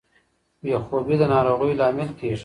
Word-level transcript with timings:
بې 0.63 0.75
خوبي 0.85 1.15
د 1.19 1.23
ناروغۍ 1.33 1.71
لامل 1.79 2.09
کیږي. 2.19 2.39